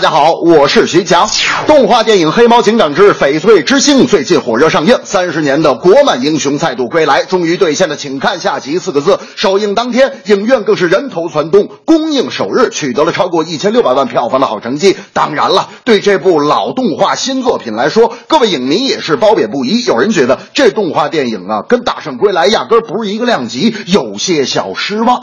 [0.00, 1.28] 大家好，我是徐强。
[1.66, 9.18] 动画电影《黑猫警长之翡翠之星》最近火热上映，三十年的国漫英雄再度归来，终于兑现了“请看下集”四个字。
[9.36, 14.96] 首映当天，影院更是人头攒动，公映首日取得了超过一千六百万票房的好成绩。
[15.12, 19.84] 当然了，对这部老动画新作品来说，各位影迷也是褒贬不一。
[19.84, 25.20] 有人觉得这动画电影啊，跟《大圣归来》压根儿不是一个量级，有些小失望。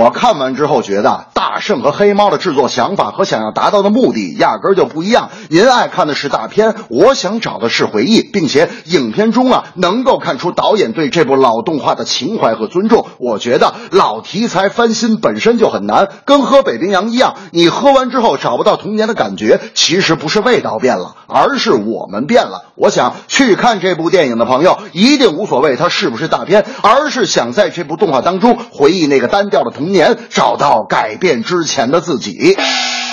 [0.00, 5.30] 我看完之后觉得，大圣和黑猫的制作想法和想要达到的目的压根儿就不一样。
[5.50, 13.06] 您爱看的是大片，我想找的是回忆，并且影片中啊能够看出导演对这部老动画的情怀和尊重。
[13.20, 22.72] 我觉得老题材翻新本身就很难，跟喝北冰洋一样，你喝完之后找不到童年的感觉，其实不是味道变了，而是我们变了。
[22.74, 32.56] 我想去看这部电影的朋友一定无所谓它是不是大片，而是想在这部动画当中回忆那个单调的童年，找到改变之前的自己。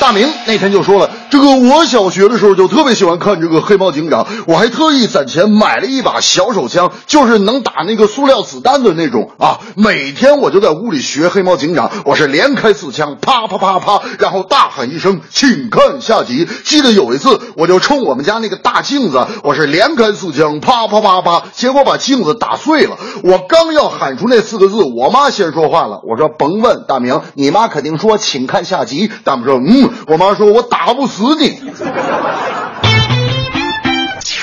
[0.00, 9.60] 大明那天就说了，这个我小学的时候就特别喜欢看这个黑猫警长，我还特意攒钱买了一把小手枪，就是能打那个塑料子弹的那种啊。
[9.74, 16.48] 每天我就在屋里学黑猫警长，我是连开四枪，啪啪啪啪，然后大喊一声，请看下集。
[16.64, 22.96] 记得有一次，我就冲我们家那个大镜子，我是连开四枪，啪啪啪啪，结果把镜子打碎了。
[23.22, 29.10] 我刚要喊出那四个字，我妈先说话了，我说甭问，大明，你妈肯定说请看下集。
[29.24, 29.90] 大明说嗯。
[30.06, 31.60] 我妈说：“我打不死死你。”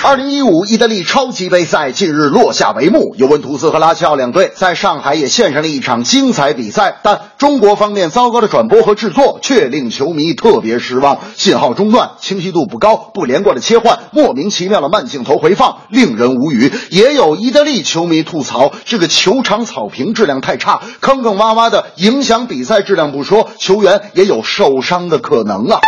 [0.04, 16.72] 二零一五意大利超级杯赛近日落下帷幕，尤文图斯和拉齐奥两队在上海也献上了一场精彩比赛，但中国方面糟糕的转播和制作却令球迷特别失望，信号中断，清晰度不高，不连贯的切换，莫名其妙的慢镜头回放，令人无语。
[16.92, 25.80] 也有意大利球迷吐槽，这个球场草坪质量太差，坑坑洼洼的，影响比赛质量不说，球员也有受伤的可能啊。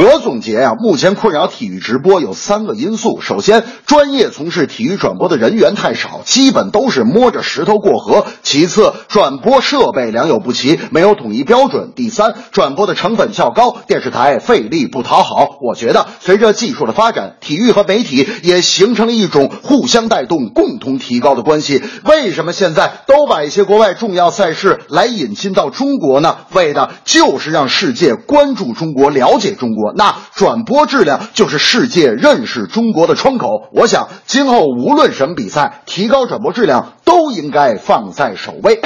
[0.00, 3.20] 我总结啊，目前困扰体育直播有三个因素。
[3.20, 15.58] 首先，专业从事体育转播的人员太少，基本都是摸着石头过河；其次，转播设备良莠不齐，没有统一标准；第三，转播的成本较高，电视台费力不讨好。
[15.60, 21.82] 我觉得，随着技术的发展，体育和媒体也形成了一种互相带动、共同提高的关系。
[22.06, 26.38] 为什么现在都把一些国外重要赛事来引进到中国呢？
[26.54, 33.68] 为的就是让世界关注中国，了解中国那转播质量就是世界认识中国的窗口。
[33.72, 38.80] 我想，今后无论什么比赛，提高转播质量都应该放在首位。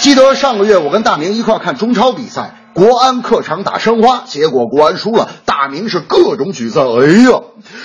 [0.00, 6.88] 记得上个月我跟大明一块看中超比赛，国安客场打申花，结果国安输了，大明是各种沮丧。
[7.00, 7.40] 哎呀，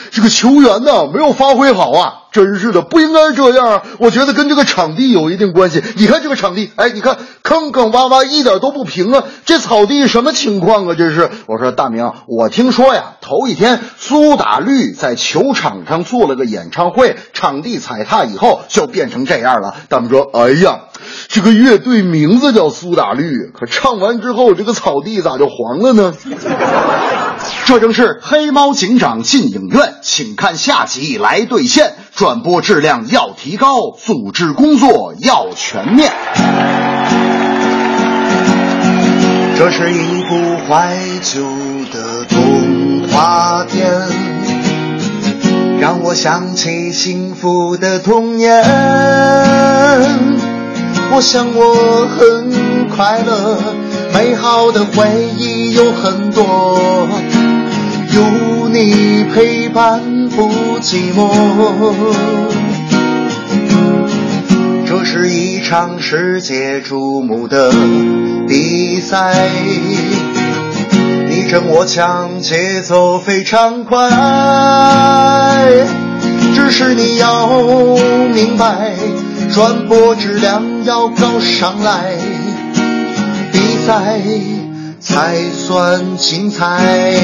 [0.10, 3.84] 这个球员呢没有发挥好啊，真是的，不应该这样啊！
[4.00, 5.84] 我觉得跟这个场地有一定关系。
[5.96, 9.24] 你看这个场地，哎，你看坑坑洼洼，一点都不平啊！
[9.46, 10.96] 这草地什么情况啊？
[10.98, 11.30] 这是？
[11.46, 19.76] 我说大明，我听说呀，头一天苏打绿在球场上做了个演唱会，场地踩踏以后就变成这样了。
[19.88, 20.80] 大明说，哎呀。
[21.32, 26.16] 这个乐队名字叫苏打绿，可唱完之后，这个草地咋就黄了呢？
[27.66, 31.94] 这正是《黑猫警长》进影院，请看下集来兑现。
[32.16, 36.12] 转播质量要提高，组织工作要全面。
[39.56, 41.44] 这是一部怀旧
[41.94, 43.88] 的动画片，
[45.80, 48.64] 让我想起幸福的童年。
[51.12, 53.58] 我想我很快乐，
[54.14, 55.06] 美好的回
[55.38, 57.08] 忆有很多，
[58.14, 61.30] 有你陪伴不寂寞。
[64.88, 67.74] 这是一场世界瞩目的
[68.48, 69.50] 比赛，
[71.28, 74.10] 你争我抢，节奏非常快，
[76.56, 77.50] 只是你要
[78.34, 78.94] 明白。
[79.52, 82.16] 传播质量要高上来，
[83.52, 84.22] 比赛
[85.00, 87.16] 才算精彩。